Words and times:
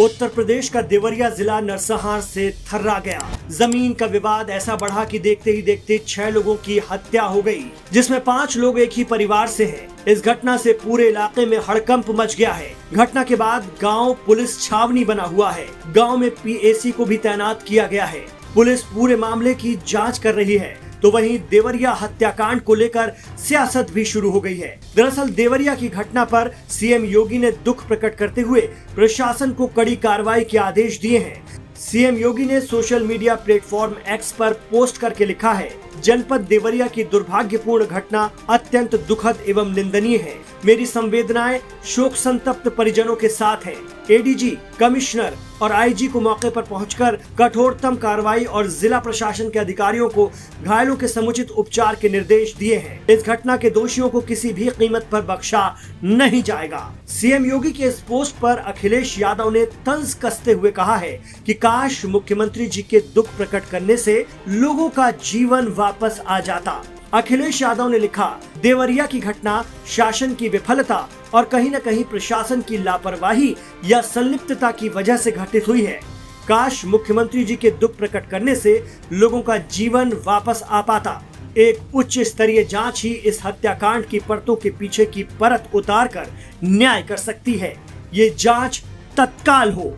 उत्तर 0.00 0.28
प्रदेश 0.28 0.68
का 0.68 0.80
देवरिया 0.82 1.28
जिला 1.28 1.58
नरसंहार 1.60 2.20
से 2.20 2.50
थर्रा 2.66 2.98
गया। 2.98 3.20
ज़मीन 3.50 3.92
का 3.92 4.06
विवाद 4.06 4.50
ऐसा 4.50 4.76
बढ़ा 4.76 5.04
कि 5.04 5.18
देखते 5.18 5.50
ही 5.50 5.62
देखते 5.62 5.98
छह 6.08 6.28
लोगों 6.30 6.54
की 6.56 6.78
हत्या 6.90 7.22
हो 7.22 7.42
गई, 7.42 7.64
जिसमें 7.92 8.20
पाँच 8.24 8.56
लोग 8.56 8.78
एक 8.78 8.90
ही 8.92 9.04
परिवार 9.04 9.46
से 9.46 9.64
हैं। 9.64 10.04
इस 10.06 10.24
घटना 10.24 10.56
से 10.56 10.72
पूरे 10.74 11.08
इलाके 11.08 11.46
में 11.46 11.58
हड़कंप 11.68 12.10
मच 12.10 12.36
गया 12.36 12.52
है। 12.52 12.72
घटना 12.92 13.24
के 13.24 13.36
बाद 13.36 13.70
गाँव 13.82 14.16
पुलिस 14.26 14.60
छावनी 14.62 15.04
बना 15.04 15.24
हुआ 15.24 15.50
है। 15.50 15.66
गाँव 15.88 16.16
में 16.16 16.30
पीएसी 16.34 16.90
को 16.90 17.04
भी 17.04 17.16
तैनात 17.16 17.62
किया 17.62 17.86
गया 17.86 18.04
है। 18.04 18.26
पुलिस 18.54 18.82
पूरे 18.84 19.16
मामले 19.16 19.54
की 19.54 19.78
जाँच 19.88 20.18
कर 20.18 20.34
रही 20.34 20.56
है। 20.56 20.76
तो 21.02 21.10
वहीं 21.10 21.38
देवरिया 21.50 21.92
हत्याकांड 21.92 22.60
को 22.60 22.74
लेकर 22.74 23.12
सियासत 23.38 23.90
भी 23.90 24.04
शुरू 24.04 24.30
हो 24.30 24.40
गई 24.40 24.56
है। 24.56 24.78
दरअसल 24.96 25.30
देवरिया 25.30 25.74
की 25.74 25.88
घटना 25.88 26.24
पर 26.24 26.54
सीएम 26.70 27.04
योगी 27.04 27.38
ने 27.38 27.50
दुख 27.64 27.86
प्रकट 27.88 28.14
करते 28.14 28.40
हुए 28.40 28.60
प्रशासन 28.94 29.52
को 29.52 29.66
कड़ी 29.66 29.96
कार्रवाई 29.96 30.44
के 30.44 30.58
आदेश 30.58 30.98
दिए 31.00 31.18
हैं। 31.18 31.46
सीएम 31.76 32.16
योगी 32.16 32.44
ने 32.44 32.60
सोशल 32.60 33.02
मीडिया 33.02 33.34
प्लेटफॉर्म 33.34 33.94
एक्स 34.08 34.32
पर 34.32 34.52
पोस्ट 34.70 34.96
करके 34.98 35.24
लिखा 35.24 35.52
है, 35.52 35.70
जनपद 36.02 36.40
देवरिया 36.40 36.86
की 36.86 37.04
दुर्भाग्यपूर्ण 37.04 37.86
घटना 37.86 38.30
अत्यंत 38.50 38.94
दुखद 39.08 39.44
एवं 39.48 39.74
निंदनीय 39.74 40.16
है। 40.16 40.34
मेरी 40.64 40.86
संवेदनाएँ 40.86 41.60
शोक 41.86 42.14
संतप्त 42.14 42.68
परिजनों 42.68 43.16
के 43.16 43.28
साथ 43.28 43.66
है। 43.66 43.76
एडीजी 44.10 44.56
कमिश्नर 44.80 45.36
और 45.62 45.72
आईजी 45.72 46.08
को 46.08 46.20
मौके 46.20 46.50
पर 46.50 46.62
पहुंचकर 46.62 47.18
कठोरतम 47.38 47.96
कार्रवाई 47.96 48.44
और 48.44 48.66
जिला 48.70 48.98
प्रशासन 48.98 49.50
के 49.50 49.58
अधिकारियों 49.58 50.08
को 50.08 50.30
घायलों 50.62 50.96
के 50.96 51.08
समुचित 51.08 51.50
उपचार 51.50 51.94
के 51.94 52.08
निर्देश 52.08 52.54
दिए 52.54 52.76
हैं। 52.76 53.06
इस 53.06 53.24
घटना 53.24 53.56
के 53.56 53.70
दोषियों 53.70 54.08
को 54.08 54.20
किसी 54.20 54.52
भी 54.52 54.68
कीमत 54.68 55.08
पर 55.12 55.22
बख्शा 55.22 55.76
नहीं 56.04 56.42
जाएगा। 56.42 56.82
सीएम 57.08 57.46
योगी 57.46 57.72
के 57.72 57.84
इस 57.84 58.00
पोस्ट 58.00 58.36
पर 58.36 58.58
अखिलेश 58.58 59.18
यादव 59.18 59.50
ने 59.50 59.64
तंज 59.86 60.14
कसते 60.14 60.52
हुए 60.52 60.70
कहा 60.70 60.96
है 60.96 61.12
कि 61.46 61.54
काश 61.54 62.04
मुख्यमंत्री 62.04 62.66
जी 62.66 62.82
के 62.82 63.00
दुख 63.14 63.36
प्रकट 63.36 63.64
करने 63.64 63.96
से 63.96 64.24
लोगों 64.48 64.88
का 64.88 65.10
जीवन 65.10 65.68
वापस 65.68 66.22
आ 66.26 66.40
जाता। 66.40 66.82
अखिलेश 67.14 67.62
यादव 67.62 67.88
ने 67.88 67.98
लिखा, 67.98 68.26
देवरिया 68.62 69.06
की 69.06 69.20
घटना, 69.20 69.64
शासन 69.86 70.34
की 70.34 70.48
विफलता 70.48 71.08
और 71.34 71.44
कहीं 71.44 71.70
न 71.70 71.78
कहीं 71.78 72.04
प्रशासन 72.04 72.62
की 72.62 72.78
लापरवाही 72.78 73.54
या 73.84 74.00
संलिप्तता 74.00 74.70
की 74.70 74.88
वजह 74.88 75.16
से 75.16 75.30
घटित 75.30 75.68
हुई 75.68 75.84
है। 75.84 76.00
काश 76.48 76.84
मुख्यमंत्री 76.84 77.44
जी 77.44 77.56
के 77.56 77.70
दुख 77.70 77.96
प्रकट 77.96 78.28
करने 78.30 78.54
से 78.56 78.72
लोगों 79.12 79.42
का 79.42 79.56
जीवन 79.58 80.12
वापस 80.26 80.62
आ 80.68 80.80
पाता। 80.82 81.22
एक 81.58 81.94
उच्च 81.94 82.18
स्तरीय 82.18 82.62
जाँच 82.64 83.02
ही 83.04 83.10
इस 83.10 83.40
हत्याकांड 83.44 84.04
की 84.04 84.18
परतों 84.18 84.56
के 84.56 84.70
पीछे 84.70 85.06
की 85.06 85.22
परत 85.40 85.70
उतार 85.74 86.08
कर 86.08 86.26
न्याय 86.64 87.02
कर 87.02 87.16
सकती 87.16 87.54
है। 87.54 87.74
ये 88.14 88.28
जाँच 88.38 88.82
तत्काल 89.16 89.72
हो। 89.72 89.96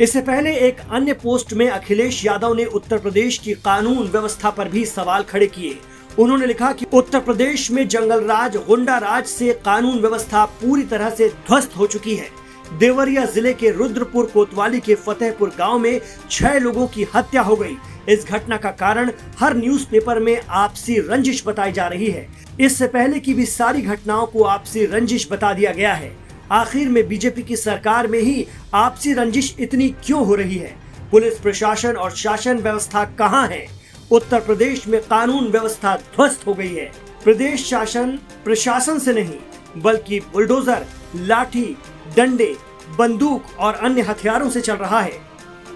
इससे 0.00 0.20
पहले 0.20 0.54
एक 0.58 0.80
अन्य 0.90 1.12
पोस्ट 1.12 1.52
में 1.52 1.68
अखिलेश 1.68 2.24
यादव 2.26 2.54
ने 2.54 2.64
उत्तर 2.64 2.98
प्रदेश 2.98 3.38
की 3.38 3.52
कानून 3.54 4.08
व्यवस्था 4.08 4.50
पर 4.50 4.68
भी 4.68 4.84
सवाल 4.84 5.22
खड़े 5.22 5.46
किए। 5.46 5.78
उन्होंने 6.18 6.46
लिखा 6.46 6.70
कि 6.72 6.86
उत्तर 6.92 7.20
प्रदेश 7.20 7.70
में 7.70 7.86
जंगल 7.88 8.20
राज 8.24 8.56
गुंडा 8.66 8.98
राज 8.98 9.24
से 9.26 9.52
कानून 9.64 9.98
व्यवस्था 10.00 10.44
पूरी 10.60 10.82
तरह 10.82 11.10
से 11.10 11.28
ध्वस्त 11.28 11.76
हो 11.76 11.86
चुकी 11.86 12.14
है। 12.16 12.28
देवरिया 12.78 13.24
ज़िले 13.24 13.52
के 13.54 13.70
रुद्रपुर 13.70 14.26
कोतवाली 14.26 14.80
के 14.80 14.94
फतेहपुर 14.94 15.52
गाँव 15.58 15.78
में 15.78 16.00
छह 16.30 16.58
लोगों 16.58 16.86
की 16.86 17.06
हत्या 17.14 17.42
हो 17.42 17.56
गई। 17.56 17.76
इस 18.08 18.26
घटना 18.26 18.56
का 18.56 18.70
कारण 18.70 19.10
हर 19.38 19.56
न्यूज़पेपर 19.56 20.18
में 20.18 20.40
आपसी 20.40 20.98
रंजिश 21.00 21.42
बताई 21.46 21.72
जा 21.72 21.86
रही 21.86 22.10
है। 22.10 22.26
इससे 22.60 22.86
पहले 22.86 23.20
की 23.20 23.34
भी 23.34 23.46
सारी 23.46 23.82
घटनाओं 23.82 24.26
को 24.26 24.42
आपसी 24.44 24.86
रंजिश 24.86 25.28
बता 25.32 25.52
दिया 25.52 25.72
गया 25.72 25.94
है। 25.94 26.16
आखिर 26.52 26.88
में 26.88 27.06
बीजेपी 27.08 27.42
की 27.42 27.56
सरकार 27.56 28.06
में 28.06 28.18
ही 28.18 28.46
आपसी 28.74 29.12
रंजिश 29.12 29.54
इतनी 29.60 29.88
क्यों 30.04 30.26
हो 30.26 30.34
रही 30.34 30.56
है? 30.56 30.76
पुलिस, 31.10 31.38
प्रशासन 31.38 31.96
और 31.96 32.10
शासन 32.10 32.58
व्यवस्था 32.58 33.04
कहाँ 33.18 33.46
है? 33.48 33.66
उत्तर 34.10 34.40
प्रदेश 34.40 34.86
में 34.88 35.00
कानून 35.00 35.48
व्यवस्था 35.48 35.96
ध्वस्त 35.96 36.46
हो 36.46 36.54
गई 36.54 36.74
है। 36.74 36.90
प्रदेश 37.24 37.64
शासन 37.66 38.10
प्रशासन 38.44 38.98
से 38.98 39.12
नहीं, 39.12 39.38
बल्कि 39.76 40.20
बुलडोजर, 40.32 40.86
लाठी, 41.16 41.76
डंडे, 42.16 42.54
बंदूक 42.98 43.58
और 43.58 43.74
अन्य 43.74 44.02
हथियारों 44.02 44.50
से 44.50 44.60
चल 44.60 44.74
रहा 44.74 45.00
है। 45.00 45.22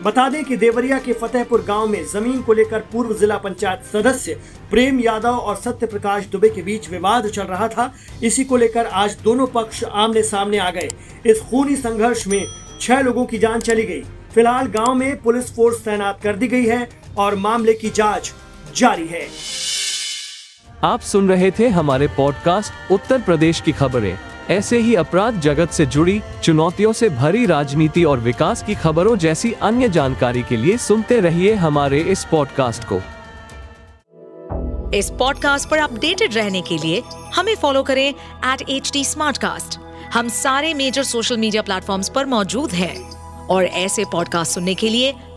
बता 0.02 0.28
दें 0.28 0.44
कि 0.44 0.56
देवरिया 0.56 0.98
के 0.98 1.12
फतेहपुर 1.12 1.62
गाँव 1.62 1.86
में 1.86 2.04
ज़मीन 2.06 2.42
को 2.42 2.52
लेकर 2.52 2.80
पूर्व 2.92 3.14
जिला 3.14 3.36
पंचायत 3.36 3.84
सदस्य 3.92 4.34
प्रेम 4.70 5.00
यादव 5.00 5.28
और 5.28 5.56
सत्य 5.56 5.86
प्रकाश 5.86 6.26
दुबे 6.26 6.48
के 6.48 6.62
बीच 6.62 6.88
विवाद 6.90 7.26
चल 7.28 7.42
रहा 7.42 7.68
था। 7.68 7.92
इसी 8.22 8.44
को 8.44 8.56
लेकर 8.56 8.86
आज 8.86 9.16
दोनों 9.24 9.46
पक्ष 9.46 9.82
आमने 9.84 10.22
सामने 10.22 10.58
आ 10.58 10.70
गए। 10.70 10.88
इस 11.26 11.40
खूनी 11.40 11.76
संघर्ष 11.76 12.26
में 12.26 12.44
छह 12.80 13.00
लोगों 13.00 13.24
की 13.24 13.38
जान 13.38 13.60
चली 13.60 13.82
गई। 13.82 14.00
फ़िलहाल 14.34 14.66
गाँव 14.66 14.94
में 14.94 15.20
पुलिस 15.22 15.54
फोर्स 15.56 15.84
तैनात 15.84 16.20
कर 16.22 16.36
दी 16.36 16.46
गई 16.46 16.66
है। 16.66 16.88
और 17.18 17.34
मामले 17.34 17.74
की 17.74 17.90
जाँच 17.90 18.34
जारी 18.76 19.06
है। 19.06 19.28
आप 20.84 21.00
सुन 21.00 21.28
रहे 21.28 21.50
थे 21.50 21.68
हमारे 21.68 22.06
पॉडकास्ट 22.06 22.92
उत्तर 22.92 23.22
प्रदेश 23.22 23.60
की 23.60 23.72
खबरें। 23.72 24.18
ऐसे 24.50 24.78
ही 24.78 24.94
अपराध 24.94 25.40
जगत 25.40 25.70
से 25.70 25.86
जुड़ी 25.86 26.20
चुनौतियों 26.42 26.92
से 26.92 27.08
भरी 27.08 27.46
राजनीति 27.46 28.04
और 28.04 28.20
विकास 28.20 28.62
की 28.62 28.74
खबरों 28.74 29.16
जैसी 29.16 29.52
अन्य 29.52 29.88
जानकारी 29.88 30.42
के 30.42 30.56
लिए 30.56 30.76
सुनते 30.76 31.20
रहिए 31.20 31.54
हमारे 31.54 32.00
इस 32.00 32.24
पॉडकास्ट 32.24 32.84
को। 32.92 33.00
इस 34.94 35.10
पॉडकास्ट 35.10 35.68
पर 35.68 35.78
अपडेटेड 35.78 36.34
रहने 36.34 36.60
के 36.60 36.78
लिए 36.78 37.02
हमें 37.34 37.56
फॉलो 37.56 37.82
करें 37.82 38.14
एट 38.44 38.62
एच 38.68 38.90
डी 38.92 39.04
हम 40.14 40.28
सारे 40.28 40.74
मेजर 40.74 41.02
सोशल 41.02 41.36
मीडिया 41.36 41.62
प्लेटफॉर्म 41.62 42.02
पर 42.14 42.26
मौजूद 42.26 42.70
हैं। 42.70 43.18
और 43.46 43.64
ऐसे 43.64 44.04
पॉडकास्ट 44.04 44.52
सुनने 44.52 44.74
के 44.74 44.88
लिए 44.88 45.14